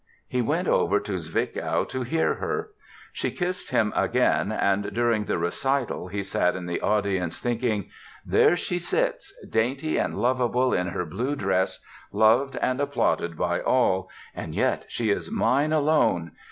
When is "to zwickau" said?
0.99-1.83